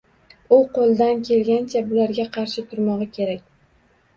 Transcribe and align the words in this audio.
U 0.55 0.57
qoʻlidan 0.77 1.21
kelganicha 1.27 1.83
bularga 1.91 2.27
qarshi 2.39 2.67
turmogʻi 2.73 3.09
kerak 3.19 3.45